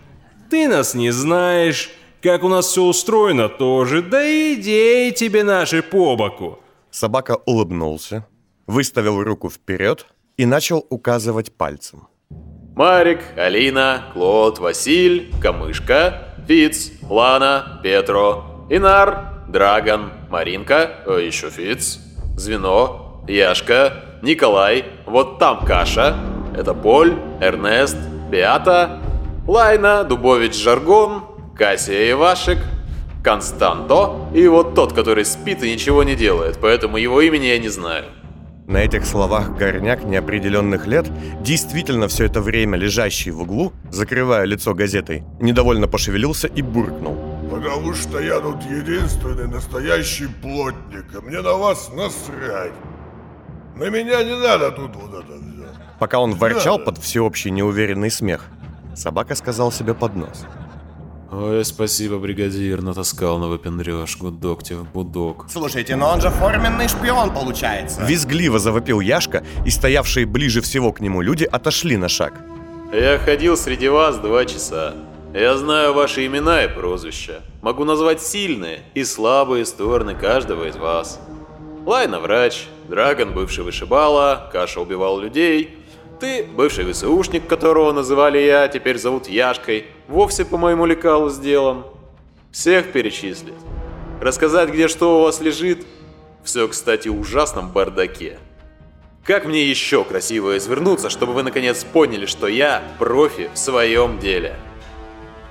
Ты 0.51 0.67
нас 0.69 0.95
не 0.95 1.13
знаешь, 1.13 1.89
как 2.23 2.45
у 2.45 2.49
нас 2.49 2.67
все 2.67 2.85
устроено 2.85 3.49
тоже, 3.49 4.01
да 4.01 4.25
и 4.25 4.55
идеи 4.55 5.11
тебе 5.11 5.43
наши 5.43 5.83
по 5.83 6.17
боку. 6.17 6.61
Собака 6.91 7.39
улыбнулся, 7.47 8.27
выставил 8.67 9.23
руку 9.23 9.51
вперед 9.51 10.07
и 10.37 10.47
начал 10.47 10.87
указывать 10.89 11.53
пальцем. 11.53 12.07
Марик, 12.77 13.21
Алина, 13.37 14.05
Клод, 14.13 14.59
Василь, 14.59 15.33
Камышка, 15.43 16.35
Фиц, 16.47 16.93
Лана, 17.11 17.81
Петро, 17.83 18.67
Инар, 18.71 19.45
Драгон, 19.49 20.13
Маринка, 20.31 21.03
а 21.07 21.19
еще 21.19 21.51
Фиц, 21.51 21.99
Звено, 22.37 23.25
Яшка, 23.29 24.19
Николай, 24.23 24.85
вот 25.07 25.39
там 25.39 25.65
Каша, 25.67 26.17
это 26.57 26.73
Поль, 26.73 27.19
Эрнест, 27.41 27.97
Беата, 28.31 29.01
Лайна, 29.47 30.05
Дубович 30.05 30.55
Жаргон, 30.55 31.32
Кассия 31.63 32.11
Ивашек, 32.11 32.59
Константо 33.23 34.29
и 34.35 34.49
вот 34.49 34.75
тот, 34.75 34.95
который 34.95 35.25
спит 35.25 35.63
и 35.63 35.73
ничего 35.73 36.03
не 36.03 36.17
делает, 36.17 36.59
поэтому 36.61 36.97
его 36.97 37.21
имени 37.21 37.45
я 37.45 37.59
не 37.61 37.69
знаю. 37.69 38.07
На 38.67 38.79
этих 38.79 39.07
словах 39.07 39.57
горняк 39.57 40.03
неопределенных 40.03 40.89
лет, 40.89 41.07
действительно 41.41 42.09
все 42.09 42.25
это 42.25 42.41
время 42.41 42.77
лежащий 42.77 43.31
в 43.31 43.43
углу, 43.43 43.73
закрывая 43.93 44.45
лицо 44.45 44.75
газетой, 44.75 45.23
недовольно 45.41 45.87
пошевелился 45.87 46.49
и 46.49 46.63
буркнул. 46.63 47.17
Потому 47.49 47.95
что 47.95 48.19
я 48.19 48.41
тут 48.41 48.61
единственный 48.65 49.47
настоящий 49.47 50.27
плотник, 50.27 51.05
и 51.15 51.25
мне 51.25 51.43
на 51.43 51.53
вас 51.53 51.93
насрать. 51.95 52.73
На 53.77 53.89
меня 53.89 54.25
не 54.25 54.37
надо 54.37 54.73
тут 54.73 54.97
вот 54.97 55.15
это 55.15 55.33
все. 55.35 55.69
Пока 56.01 56.19
он 56.19 56.35
ворчал 56.35 56.79
Да. 56.79 56.87
под 56.87 56.99
всеобщий 56.99 57.53
неуверенный 57.53 58.11
смех, 58.11 58.47
собака 58.97 59.37
сказал 59.37 59.71
себе 59.71 59.95
под 59.95 60.17
нос. 60.17 60.45
Ой, 61.33 61.65
спасибо, 61.65 62.19
бригадир, 62.19 62.83
натаскал 62.83 63.39
на 63.39 63.49
выпендрёж, 63.49 64.19
гудок 64.19 64.63
тебе 64.63 64.81
будок. 64.93 65.47
Слушайте, 65.51 65.97
но 65.97 66.11
он 66.11 66.21
же 66.21 66.29
форменный 66.29 66.89
шпион 66.89 67.33
получается. 67.33 68.05
Визгливо 68.05 68.59
завопил 68.59 69.01
Яшка, 69.01 69.43
и 69.65 69.71
стоявшие 69.71 70.27
ближе 70.27 70.61
всего 70.61 70.93
к 70.93 71.01
нему 71.01 71.23
люди 71.23 71.45
отошли 71.45 71.97
на 71.97 72.11
шаг. 72.11 72.35
Я 72.93 73.19
ходил 73.19 73.57
среди 73.57 73.89
вас 73.89 74.19
два 74.19 74.45
часа. 74.45 74.95
Я 75.33 75.57
знаю 75.57 75.95
ваши 75.95 76.27
имена 76.27 76.65
и 76.65 76.69
прозвища. 76.69 77.41
Могу 77.63 77.85
назвать 77.85 78.21
сильные 78.21 78.81
и 78.93 79.03
слабые 79.03 79.65
стороны 79.65 80.15
каждого 80.15 80.69
из 80.69 80.77
вас. 80.77 81.19
Лайна 81.87 82.21
врач, 82.21 82.67
Драгон 82.91 83.33
бывший 83.33 83.65
вышибала, 83.65 84.51
Каша 84.53 84.83
убивал 84.83 85.19
людей. 85.19 85.79
Ты 86.23 86.45
бывший 86.45 86.85
ВСУшник, 86.85 87.49
которого 87.49 87.91
называли 87.91 88.39
я, 88.39 88.69
теперь 88.69 88.97
зовут 88.97 89.27
Яшкой, 89.27 89.87
вовсе 90.07 90.45
по 90.45 90.57
моему 90.57 90.87
лекалу 90.87 91.31
сделан. 91.31 91.85
Всех 92.53 92.93
перечислить. 92.93 93.57
Рассказать, 94.21 94.71
где 94.71 94.87
что 94.87 95.19
у 95.19 95.23
вас 95.25 95.41
лежит. 95.41 95.85
Все, 96.45 96.69
кстати, 96.69 97.09
в 97.09 97.19
ужасном 97.19 97.73
бардаке. 97.73 98.39
Как 99.25 99.47
мне 99.47 99.65
еще 99.65 100.05
красиво 100.05 100.57
извернуться, 100.57 101.11
чтобы 101.11 101.33
вы 101.33 101.43
наконец 101.43 101.83
поняли, 101.83 102.27
что 102.27 102.47
я 102.47 102.85
профи 103.01 103.51
в 103.53 103.59
своем 103.59 104.21
деле? 104.21 104.55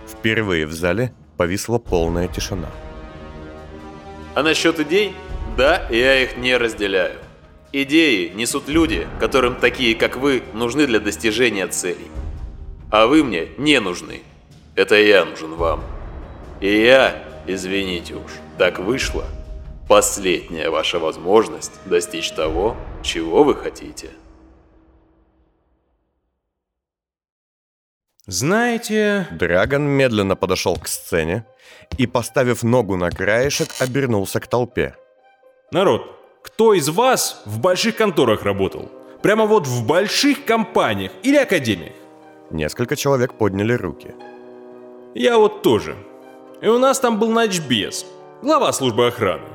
Впервые 0.07 0.65
в 0.67 0.71
зале 0.71 1.13
повисла 1.35 1.79
полная 1.79 2.29
тишина. 2.29 2.69
А 4.35 4.41
насчет 4.41 4.79
идей? 4.79 5.17
Да, 5.57 5.85
я 5.89 6.23
их 6.23 6.37
не 6.37 6.55
разделяю. 6.55 7.20
Идеи 7.73 8.33
несут 8.35 8.67
люди, 8.67 9.07
которым 9.19 9.55
такие, 9.55 9.95
как 9.95 10.17
вы, 10.17 10.43
нужны 10.53 10.87
для 10.87 10.99
достижения 10.99 11.67
целей. 11.67 12.11
А 12.91 13.07
вы 13.07 13.23
мне 13.23 13.47
не 13.57 13.79
нужны. 13.79 14.23
Это 14.75 14.95
я 14.95 15.23
нужен 15.23 15.55
вам. 15.55 15.81
И 16.59 16.81
я, 16.81 17.23
извините 17.47 18.15
уж, 18.15 18.31
так 18.57 18.79
вышло. 18.79 19.25
Последняя 19.87 20.69
ваша 20.69 20.99
возможность 20.99 21.71
достичь 21.85 22.31
того, 22.31 22.75
чего 23.03 23.45
вы 23.45 23.55
хотите. 23.55 24.09
Знаете, 28.27 29.27
Драгон 29.31 29.83
медленно 29.83 30.35
подошел 30.35 30.75
к 30.77 30.87
сцене 30.87 31.45
и, 31.97 32.05
поставив 32.05 32.63
ногу 32.63 32.97
на 32.97 33.11
краешек, 33.11 33.69
обернулся 33.79 34.39
к 34.41 34.47
толпе. 34.47 34.95
народ, 35.71 36.20
кто 36.41 36.73
из 36.73 36.89
вас 36.89 37.41
в 37.45 37.59
больших 37.59 37.95
конторах 37.95 38.43
работал? 38.43 38.89
Прямо 39.21 39.45
вот 39.45 39.67
в 39.67 39.85
больших 39.85 40.45
компаниях 40.45 41.11
или 41.23 41.37
академиях? 41.37 41.93
Несколько 42.49 42.95
человек 42.95 43.33
подняли 43.35 43.73
руки. 43.73 44.15
Я 45.13 45.37
вот 45.37 45.61
тоже. 45.61 45.95
И 46.61 46.67
у 46.67 46.79
нас 46.79 46.99
там 46.99 47.19
был 47.19 47.29
начбес, 47.29 48.05
глава 48.41 48.73
службы 48.73 49.07
охраны. 49.07 49.47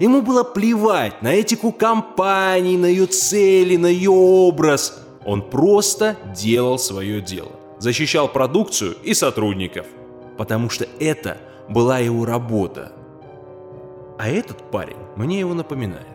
Ему 0.00 0.22
было 0.22 0.44
плевать 0.44 1.22
на 1.22 1.34
этику 1.34 1.72
компании, 1.72 2.76
на 2.76 2.86
ее 2.86 3.06
цели, 3.06 3.76
на 3.76 3.86
ее 3.86 4.10
образ. 4.10 5.02
Он 5.24 5.42
просто 5.42 6.16
делал 6.34 6.78
свое 6.78 7.20
дело. 7.20 7.52
Защищал 7.78 8.28
продукцию 8.28 8.96
и 9.02 9.14
сотрудников. 9.14 9.86
Потому 10.36 10.70
что 10.70 10.86
это 11.00 11.36
была 11.68 11.98
его 11.98 12.24
работа. 12.24 12.92
А 14.18 14.28
этот 14.28 14.70
парень 14.70 14.96
мне 15.16 15.40
его 15.40 15.54
напоминает. 15.54 16.11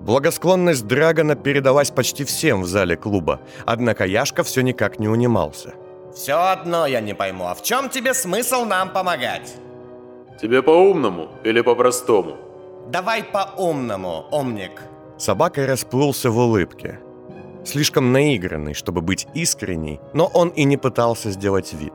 Благосклонность 0.00 0.86
Драгона 0.86 1.36
передалась 1.36 1.90
почти 1.90 2.24
всем 2.24 2.62
в 2.62 2.66
зале 2.66 2.96
клуба, 2.96 3.40
однако 3.66 4.06
Яшка 4.06 4.42
все 4.42 4.62
никак 4.62 4.98
не 4.98 5.08
унимался. 5.08 5.74
Все 6.14 6.32
одно 6.32 6.86
я 6.86 7.00
не 7.00 7.14
пойму, 7.14 7.46
а 7.46 7.54
в 7.54 7.62
чем 7.62 7.88
тебе 7.88 8.14
смысл 8.14 8.64
нам 8.64 8.90
помогать? 8.92 9.54
Тебе 10.40 10.62
по-умному 10.62 11.28
или 11.44 11.60
по-простому? 11.60 12.36
Давай 12.88 13.22
по-умному, 13.22 14.24
умник. 14.32 14.82
Собака 15.18 15.66
расплылся 15.66 16.30
в 16.30 16.38
улыбке. 16.38 16.98
Слишком 17.64 18.12
наигранный, 18.12 18.72
чтобы 18.72 19.02
быть 19.02 19.28
искренней, 19.34 20.00
но 20.14 20.26
он 20.26 20.48
и 20.48 20.64
не 20.64 20.78
пытался 20.78 21.30
сделать 21.30 21.74
вид. 21.74 21.92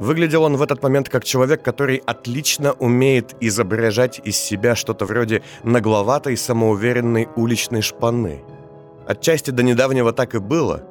Выглядел 0.00 0.44
он 0.44 0.56
в 0.56 0.62
этот 0.62 0.82
момент 0.82 1.10
как 1.10 1.24
человек, 1.24 1.62
который 1.62 2.02
отлично 2.06 2.72
умеет 2.72 3.36
изображать 3.40 4.18
из 4.24 4.38
себя 4.38 4.74
что-то 4.74 5.04
вроде 5.04 5.42
нагловатой, 5.62 6.38
самоуверенной 6.38 7.28
уличной 7.36 7.82
шпаны. 7.82 8.42
Отчасти 9.06 9.50
до 9.50 9.62
недавнего 9.62 10.14
так 10.14 10.34
и 10.34 10.38
было, 10.38 10.82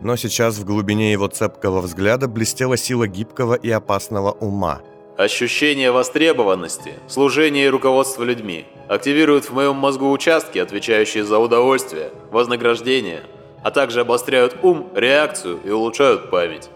но 0.00 0.16
сейчас 0.16 0.56
в 0.56 0.64
глубине 0.64 1.12
его 1.12 1.26
цепкого 1.26 1.82
взгляда 1.82 2.26
блестела 2.26 2.78
сила 2.78 3.06
гибкого 3.06 3.52
и 3.52 3.70
опасного 3.70 4.30
ума. 4.30 4.80
Ощущение 5.18 5.90
востребованности, 5.90 6.94
служение 7.06 7.66
и 7.66 7.68
руководство 7.68 8.24
людьми 8.24 8.64
активируют 8.88 9.44
в 9.44 9.52
моем 9.52 9.76
мозгу 9.76 10.10
участки, 10.10 10.58
отвечающие 10.58 11.22
за 11.22 11.38
удовольствие, 11.38 12.12
вознаграждение, 12.30 13.24
а 13.62 13.70
также 13.70 14.00
обостряют 14.00 14.56
ум, 14.62 14.88
реакцию 14.94 15.60
и 15.66 15.68
улучшают 15.68 16.30
память. 16.30 16.70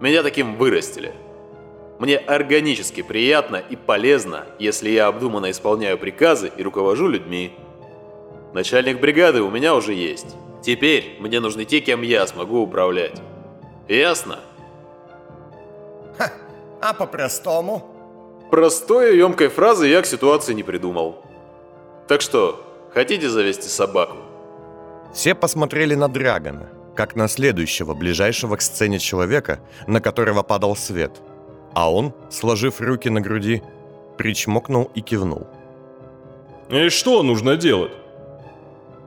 Меня 0.00 0.22
таким 0.22 0.56
вырастили. 0.56 1.12
Мне 1.98 2.16
органически 2.16 3.02
приятно 3.02 3.56
и 3.56 3.76
полезно, 3.76 4.46
если 4.58 4.88
я 4.88 5.08
обдуманно 5.08 5.50
исполняю 5.50 5.98
приказы 5.98 6.50
и 6.56 6.62
руковожу 6.62 7.08
людьми. 7.08 7.52
Начальник 8.54 9.00
бригады 9.00 9.42
у 9.42 9.50
меня 9.50 9.74
уже 9.74 9.92
есть. 9.92 10.34
Теперь 10.62 11.16
мне 11.20 11.40
нужны 11.40 11.66
те, 11.66 11.80
кем 11.80 12.00
я 12.02 12.26
смогу 12.26 12.60
управлять. 12.60 13.20
Ясно? 13.88 14.40
Ха, 16.16 16.32
а 16.80 16.94
по-простому? 16.94 17.84
Простой 18.50 19.14
и 19.14 19.18
емкой 19.18 19.48
фразы 19.48 19.86
я 19.86 20.00
к 20.00 20.06
ситуации 20.06 20.54
не 20.54 20.62
придумал. 20.62 21.22
Так 22.08 22.22
что, 22.22 22.64
хотите 22.94 23.28
завести 23.28 23.68
собаку? 23.68 24.16
Все 25.12 25.34
посмотрели 25.34 25.94
на 25.94 26.08
Драгона, 26.08 26.70
как 27.00 27.16
на 27.16 27.28
следующего, 27.28 27.94
ближайшего 27.94 28.56
к 28.56 28.60
сцене 28.60 28.98
человека, 28.98 29.60
на 29.86 30.02
которого 30.02 30.42
падал 30.42 30.76
свет. 30.76 31.22
А 31.72 31.90
он, 31.90 32.12
сложив 32.30 32.78
руки 32.82 33.08
на 33.08 33.22
груди, 33.22 33.62
причмокнул 34.18 34.90
и 34.94 35.00
кивнул. 35.00 35.46
И 36.68 36.90
что 36.90 37.22
нужно 37.22 37.56
делать? 37.56 37.92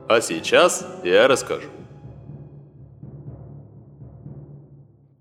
А 0.08 0.20
сейчас 0.20 0.84
я 1.04 1.28
расскажу. 1.28 1.68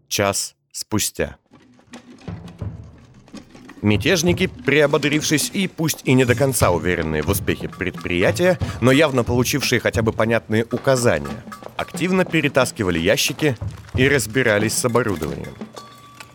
Час 0.07 0.55
спустя. 0.71 1.37
Мятежники, 3.83 4.47
приободрившись 4.47 5.51
и 5.53 5.67
пусть 5.67 6.01
и 6.05 6.13
не 6.13 6.25
до 6.25 6.33
конца 6.33 6.71
уверенные 6.71 7.21
в 7.21 7.29
успехе 7.29 7.69
предприятия, 7.69 8.57
но 8.81 8.91
явно 8.91 9.23
получившие 9.23 9.79
хотя 9.79 10.01
бы 10.01 10.11
понятные 10.11 10.65
указания, 10.71 11.43
активно 11.77 12.25
перетаскивали 12.25 12.99
ящики 12.99 13.57
и 13.95 14.07
разбирались 14.07 14.73
с 14.73 14.85
оборудованием. 14.85 15.53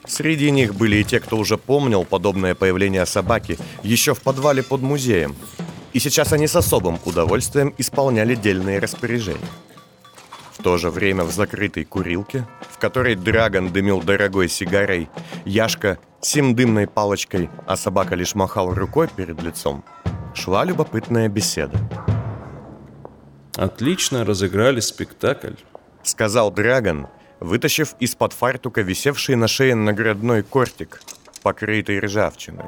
Среди 0.07 0.51
них 0.51 0.75
были 0.75 0.97
и 0.97 1.05
те, 1.05 1.21
кто 1.21 1.37
уже 1.37 1.59
помнил 1.59 2.05
подобное 2.05 2.55
появление 2.55 3.05
собаки 3.05 3.59
еще 3.83 4.15
в 4.15 4.23
подвале 4.23 4.63
под 4.63 4.81
музеем, 4.81 5.37
и 5.93 6.01
сейчас 6.01 6.33
они 6.33 6.47
с 6.47 6.57
особым 6.57 6.99
удовольствием 7.05 7.75
исполняли 7.77 8.35
дельные 8.35 8.79
распоряжения. 8.79 9.41
В 10.59 10.63
то 10.63 10.77
же 10.77 10.91
время 10.91 11.25
в 11.25 11.31
закрытой 11.31 11.85
курилке, 11.85 12.47
в 12.71 12.79
которой 12.79 13.15
Драгон 13.15 13.73
дымил 13.73 14.03
дорогой 14.03 14.49
сигарой, 14.49 15.09
Яшка 15.45 15.99
сим 16.21 16.57
дымной 16.57 16.89
палочкой, 16.89 17.49
а 17.67 17.77
собака 17.77 18.17
лишь 18.17 18.35
махал 18.35 18.75
рукой 18.75 19.09
перед 19.15 19.41
лицом, 19.41 19.85
шла 20.35 20.65
любопытная 20.65 21.29
беседа. 21.29 21.79
Отлично 23.59 24.25
разыграли 24.25 24.79
спектакль. 24.79 25.55
Сказал 26.05 26.53
Драгон, 26.53 27.09
вытащив 27.41 27.97
из-под 27.99 28.33
фартука 28.33 28.83
висевший 28.83 29.35
на 29.35 29.49
шее 29.49 29.75
наградной 29.75 30.45
кортик, 30.45 31.03
покрытый 31.43 31.99
ржавчиной, 31.99 32.67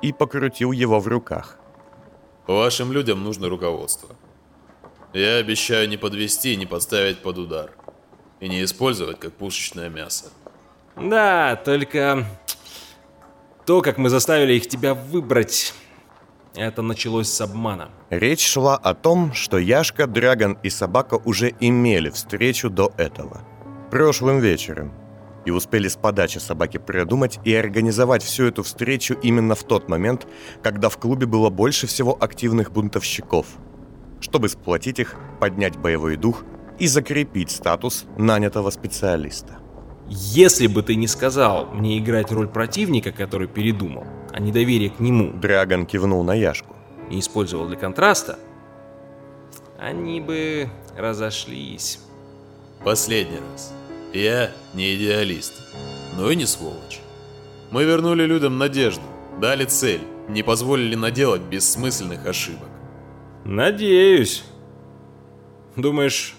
и 0.00 0.12
покрутил 0.12 0.70
его 0.70 1.00
в 1.00 1.08
руках. 1.08 1.58
Вашим 2.46 2.92
людям 2.92 3.24
нужно 3.24 3.48
руководство. 3.48 4.10
Я 5.12 5.38
обещаю 5.38 5.88
не 5.88 5.96
подвести, 5.96 6.54
не 6.54 6.66
подставить 6.66 7.18
под 7.18 7.38
удар. 7.38 7.72
И 8.38 8.48
не 8.48 8.62
использовать 8.62 9.18
как 9.18 9.32
пушечное 9.32 9.88
мясо. 9.88 10.26
Да, 10.94 11.56
только 11.64 12.24
то, 13.66 13.82
как 13.82 13.98
мы 13.98 14.08
заставили 14.08 14.52
их 14.52 14.68
тебя 14.68 14.94
выбрать, 14.94 15.74
это 16.54 16.82
началось 16.82 17.28
с 17.28 17.40
обмана. 17.40 17.90
Речь 18.10 18.46
шла 18.46 18.76
о 18.76 18.94
том, 18.94 19.32
что 19.32 19.58
Яшка, 19.58 20.06
Драгон 20.06 20.58
и 20.62 20.70
собака 20.70 21.14
уже 21.24 21.52
имели 21.60 22.10
встречу 22.10 22.70
до 22.70 22.92
этого. 22.96 23.40
Прошлым 23.90 24.40
вечером. 24.40 24.92
И 25.44 25.50
успели 25.50 25.88
с 25.88 25.96
подачи 25.96 26.38
собаки 26.38 26.78
придумать 26.78 27.40
и 27.44 27.54
организовать 27.54 28.22
всю 28.22 28.44
эту 28.44 28.62
встречу 28.62 29.14
именно 29.22 29.54
в 29.54 29.64
тот 29.64 29.88
момент, 29.88 30.26
когда 30.62 30.88
в 30.88 30.98
клубе 30.98 31.26
было 31.26 31.50
больше 31.50 31.86
всего 31.86 32.16
активных 32.20 32.72
бунтовщиков– 32.72 33.46
чтобы 34.22 34.48
сплотить 34.48 34.98
их, 34.98 35.16
поднять 35.40 35.76
боевой 35.76 36.16
дух 36.16 36.44
и 36.78 36.86
закрепить 36.86 37.50
статус 37.50 38.06
нанятого 38.16 38.70
специалиста. 38.70 39.58
Если 40.08 40.66
бы 40.66 40.82
ты 40.82 40.94
не 40.94 41.06
сказал 41.06 41.66
мне 41.72 41.98
играть 41.98 42.32
роль 42.32 42.48
противника, 42.48 43.12
который 43.12 43.48
передумал, 43.48 44.04
а 44.32 44.40
недоверие 44.40 44.90
к 44.90 45.00
нему 45.00 45.32
Драгон 45.32 45.86
кивнул 45.86 46.22
на 46.24 46.34
Яшку. 46.34 46.74
и 47.10 47.18
использовал 47.18 47.66
для 47.68 47.76
контраста, 47.76 48.38
они 49.78 50.20
бы 50.20 50.68
разошлись. 50.96 52.00
Последний 52.84 53.38
раз. 53.52 53.72
Я 54.12 54.50
не 54.74 54.94
идеалист, 54.96 55.52
но 56.16 56.30
и 56.30 56.36
не 56.36 56.46
сволочь. 56.46 57.00
Мы 57.70 57.84
вернули 57.84 58.24
людям 58.24 58.58
надежду, 58.58 59.02
дали 59.40 59.64
цель, 59.64 60.02
не 60.28 60.42
позволили 60.42 60.94
наделать 60.94 61.42
бессмысленных 61.42 62.26
ошибок. 62.26 62.68
Надеюсь. 63.44 64.44
Думаешь, 65.76 66.34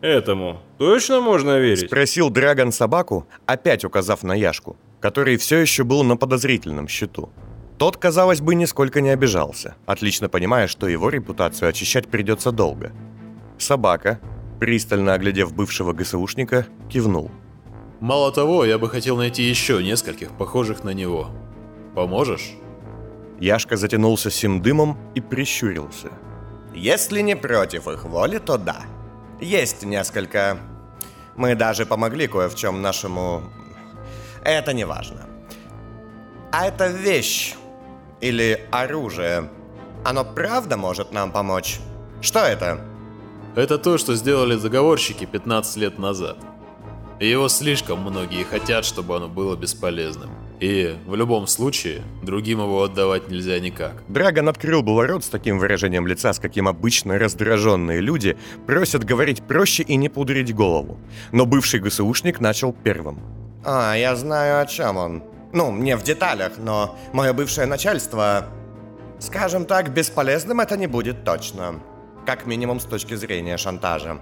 этому 0.00 0.60
точно 0.78 1.20
можно 1.20 1.58
верить? 1.58 1.86
Спросил 1.86 2.30
Драгон 2.30 2.72
собаку, 2.72 3.26
опять 3.46 3.84
указав 3.84 4.22
на 4.22 4.34
Яшку, 4.34 4.76
который 5.02 5.36
все 5.36 5.58
еще 5.58 5.82
был 5.82 6.04
на 6.04 6.16
подозрительном 6.16 6.88
счету. 6.88 7.30
Тот, 7.76 7.96
казалось 7.96 8.40
бы, 8.40 8.54
нисколько 8.54 9.00
не 9.00 9.10
обижался, 9.10 9.74
отлично 9.84 10.28
понимая, 10.28 10.68
что 10.68 10.86
его 10.86 11.10
репутацию 11.10 11.68
очищать 11.68 12.08
придется 12.08 12.52
долго. 12.52 12.92
Собака, 13.58 14.20
пристально 14.60 15.14
оглядев 15.14 15.52
бывшего 15.52 15.92
ГСУшника, 15.92 16.66
кивнул. 16.88 17.30
Мало 18.00 18.30
того, 18.32 18.64
я 18.64 18.78
бы 18.78 18.88
хотел 18.88 19.16
найти 19.16 19.42
еще 19.42 19.82
нескольких 19.82 20.30
похожих 20.30 20.84
на 20.84 20.90
него. 20.90 21.30
Поможешь? 21.94 22.52
Яшка 23.40 23.76
затянулся 23.76 24.30
сим 24.30 24.62
дымом 24.62 24.96
и 25.16 25.20
прищурился. 25.20 26.10
Если 26.74 27.22
не 27.22 27.36
против 27.36 27.88
их 27.88 28.04
воли, 28.04 28.38
то 28.38 28.56
да. 28.56 28.82
Есть 29.40 29.84
несколько... 29.84 30.58
Мы 31.34 31.56
даже 31.56 31.86
помогли 31.86 32.28
кое 32.28 32.48
в 32.48 32.54
чем 32.54 32.82
нашему... 32.82 33.42
Это 34.44 34.72
не 34.72 34.84
важно. 34.84 35.26
А 36.50 36.66
это 36.66 36.88
вещь 36.88 37.54
или 38.20 38.66
оружие. 38.70 39.48
Оно 40.04 40.24
правда 40.24 40.76
может 40.76 41.12
нам 41.12 41.32
помочь? 41.32 41.80
Что 42.20 42.40
это? 42.40 42.80
Это 43.54 43.78
то, 43.78 43.98
что 43.98 44.14
сделали 44.14 44.56
заговорщики 44.56 45.24
15 45.26 45.76
лет 45.76 45.98
назад. 45.98 46.38
Его 47.20 47.48
слишком 47.48 48.00
многие 48.00 48.42
хотят, 48.44 48.84
чтобы 48.84 49.16
оно 49.16 49.28
было 49.28 49.56
бесполезным. 49.56 50.30
И 50.58 50.96
в 51.06 51.14
любом 51.14 51.46
случае, 51.46 52.02
другим 52.22 52.60
его 52.60 52.82
отдавать 52.84 53.28
нельзя 53.28 53.58
никак. 53.58 54.02
Драгон 54.08 54.48
открыл 54.48 54.82
было 54.82 55.06
рот 55.06 55.24
с 55.24 55.28
таким 55.28 55.58
выражением 55.58 56.06
лица, 56.06 56.32
с 56.32 56.38
каким 56.38 56.68
обычно 56.68 57.18
раздраженные 57.18 58.00
люди 58.00 58.36
просят 58.66 59.04
говорить 59.04 59.42
проще 59.42 59.82
и 59.82 59.96
не 59.96 60.08
пудрить 60.08 60.54
голову. 60.54 60.98
Но 61.32 61.46
бывший 61.46 61.80
ГСУшник 61.80 62.40
начал 62.40 62.72
первым. 62.72 63.41
А, 63.64 63.94
я 63.94 64.16
знаю, 64.16 64.60
о 64.60 64.66
чем 64.66 64.96
он. 64.96 65.22
Ну, 65.52 65.70
не 65.72 65.96
в 65.96 66.02
деталях, 66.02 66.52
но 66.58 66.96
мое 67.12 67.32
бывшее 67.32 67.66
начальство... 67.66 68.46
Скажем 69.18 69.66
так, 69.66 69.90
бесполезным 69.94 70.58
это 70.58 70.76
не 70.76 70.88
будет 70.88 71.24
точно. 71.24 71.80
Как 72.26 72.44
минимум 72.44 72.80
с 72.80 72.84
точки 72.84 73.14
зрения 73.14 73.56
шантажа. 73.56 74.18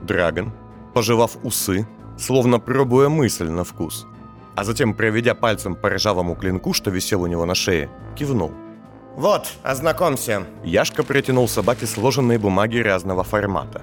Драгон, 0.00 0.52
пожевав 0.94 1.36
усы, 1.42 1.86
словно 2.18 2.58
пробуя 2.58 3.10
мысль 3.10 3.50
на 3.50 3.62
вкус, 3.62 4.06
а 4.56 4.64
затем, 4.64 4.94
проведя 4.94 5.34
пальцем 5.34 5.74
по 5.74 5.90
ржавому 5.90 6.34
клинку, 6.34 6.72
что 6.72 6.90
висел 6.90 7.22
у 7.22 7.26
него 7.26 7.44
на 7.44 7.54
шее, 7.54 7.90
кивнул. 8.16 8.52
Вот, 9.16 9.52
ознакомься. 9.62 10.46
Яшка 10.64 11.02
протянул 11.02 11.46
собаке 11.46 11.86
сложенные 11.86 12.38
бумаги 12.38 12.78
разного 12.78 13.24
формата. 13.24 13.82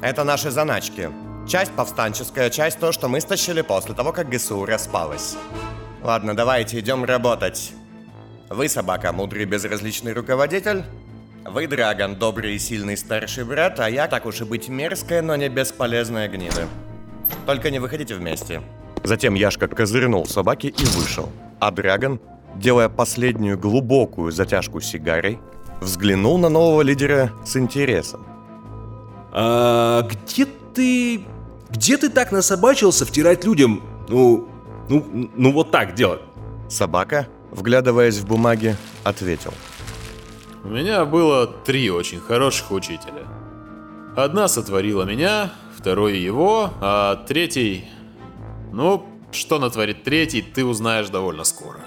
Это 0.00 0.24
наши 0.24 0.50
заначки. 0.50 1.10
Часть 1.46 1.72
повстанческая, 1.72 2.48
часть 2.48 2.78
то, 2.78 2.90
что 2.90 3.08
мы 3.08 3.20
стащили 3.20 3.60
после 3.60 3.94
того, 3.94 4.12
как 4.12 4.30
ГСУ 4.30 4.64
распалась. 4.64 5.36
Ладно, 6.02 6.34
давайте 6.34 6.80
идем 6.80 7.04
работать. 7.04 7.72
Вы, 8.48 8.68
собака, 8.68 9.12
мудрый 9.12 9.44
безразличный 9.44 10.14
руководитель. 10.14 10.84
Вы, 11.44 11.66
Драгон, 11.66 12.16
добрый 12.16 12.54
и 12.54 12.58
сильный 12.58 12.96
старший 12.96 13.44
брат, 13.44 13.78
а 13.78 13.90
я, 13.90 14.06
так 14.06 14.24
уж 14.24 14.40
и 14.40 14.44
быть, 14.44 14.68
мерзкая, 14.68 15.20
но 15.20 15.36
не 15.36 15.50
бесполезная 15.50 16.28
гнида. 16.28 16.66
Только 17.44 17.70
не 17.70 17.78
выходите 17.78 18.14
вместе. 18.14 18.62
Затем 19.02 19.34
Яшка 19.34 19.68
козырнул 19.68 20.24
собаке 20.24 20.68
и 20.68 20.84
вышел. 20.96 21.30
А 21.60 21.70
Драгон, 21.70 22.20
делая 22.56 22.88
последнюю 22.88 23.58
глубокую 23.58 24.32
затяжку 24.32 24.80
сигарой, 24.80 25.38
взглянул 25.82 26.38
на 26.38 26.48
нового 26.48 26.80
лидера 26.80 27.32
с 27.44 27.54
интересом. 27.56 28.26
А 29.32 30.02
где 30.02 30.46
ты... 30.74 31.22
Где 31.74 31.96
ты 31.96 32.08
так 32.08 32.30
насобачился 32.30 33.04
втирать 33.04 33.44
людям? 33.44 33.82
Ну, 34.08 34.48
ну, 34.88 35.28
ну 35.34 35.52
вот 35.52 35.72
так 35.72 35.94
делать. 35.94 36.20
Собака, 36.68 37.26
вглядываясь 37.50 38.18
в 38.18 38.26
бумаги, 38.26 38.76
ответил. 39.02 39.52
У 40.62 40.68
меня 40.68 41.04
было 41.04 41.48
три 41.48 41.90
очень 41.90 42.20
хороших 42.20 42.70
учителя. 42.70 43.26
Одна 44.16 44.46
сотворила 44.46 45.02
меня, 45.02 45.52
второй 45.76 46.16
его, 46.18 46.70
а 46.80 47.16
третий... 47.26 47.86
Ну, 48.72 49.04
что 49.32 49.58
натворит 49.58 50.04
третий, 50.04 50.42
ты 50.42 50.64
узнаешь 50.64 51.08
довольно 51.08 51.42
скоро. 51.42 51.83